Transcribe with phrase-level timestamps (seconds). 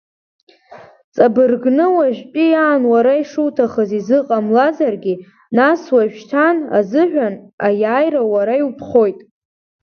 [1.15, 5.15] Ҵабыргны уажәтәи аан уара ишуҭахыз изыҟамлазаргьы,
[5.57, 7.35] нас уажәшьҭан азыҳәан
[7.65, 9.19] аиааира уара иутәхоит…